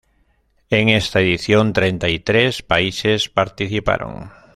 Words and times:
En 0.71 0.89
esta 0.89 1.19
edición, 1.19 1.73
treinta 1.73 2.09
y 2.09 2.17
tres 2.17 2.63
países 2.63 3.29
participaron. 3.29 4.31